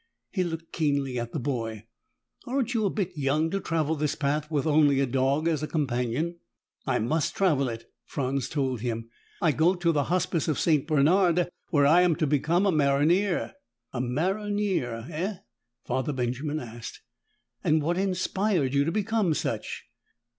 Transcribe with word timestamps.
He 0.31 0.43
looked 0.43 0.71
keenly 0.73 1.19
at 1.19 1.31
the 1.31 1.37
boy. 1.39 1.85
"Aren't 2.47 2.73
you 2.73 2.85
a 2.85 2.89
bit 2.89 3.15
young 3.15 3.51
to 3.51 3.59
travel 3.59 3.93
this 3.93 4.15
path 4.15 4.49
with 4.49 4.65
only 4.65 4.99
a 4.99 5.05
dog 5.05 5.47
as 5.47 5.61
companion?" 5.65 6.39
"I 6.87 6.97
must 6.97 7.35
travel 7.35 7.69
it," 7.69 7.87
Franz 8.05 8.49
told 8.49 8.81
him. 8.81 9.11
"I 9.43 9.51
go 9.51 9.75
to 9.75 9.91
the 9.91 10.05
Hospice 10.05 10.47
of 10.47 10.57
St. 10.57 10.87
Bernard, 10.87 11.49
where 11.69 11.85
I 11.85 12.01
am 12.01 12.15
to 12.15 12.25
become 12.25 12.65
a 12.65 12.71
maronnier." 12.71 13.53
"A 13.93 14.01
maronnier, 14.01 15.05
eh?" 15.11 15.35
Father 15.85 16.13
Benjamin 16.13 16.59
asked. 16.59 17.01
"And 17.63 17.79
what 17.83 17.99
inspired 17.99 18.73
you 18.73 18.83
to 18.85 18.91
become 18.91 19.35
such?" 19.35 19.85